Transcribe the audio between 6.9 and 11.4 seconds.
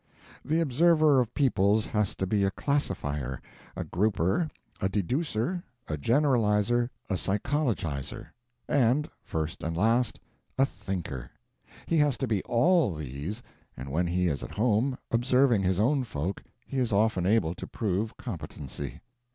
a Psychologizer; and, first and last, a Thinker.